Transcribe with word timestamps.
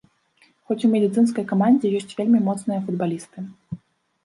Хоць 0.71 0.77
у 0.87 0.89
медыцынскай 0.93 1.45
камандзе 1.51 1.93
ёсць 2.01 2.15
вельмі 2.23 2.43
моцныя 2.49 2.79
футбалісты. 2.89 3.49